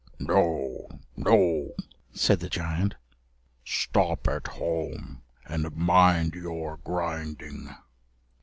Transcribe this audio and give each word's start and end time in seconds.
"No, 0.17 0.87
no," 1.15 1.75
said 2.11 2.39
the 2.39 2.49
giant, 2.49 2.95
"stop 3.63 4.27
at 4.27 4.47
home 4.47 5.21
and 5.45 5.75
mind 5.75 6.33
your 6.33 6.77
grinding." 6.77 7.69